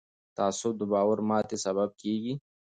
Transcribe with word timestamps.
تعصب 0.37 0.73
د 0.79 0.83
باور 0.91 1.19
ماتې 1.29 1.57
سبب 1.65 1.89
کېږي 2.01 2.33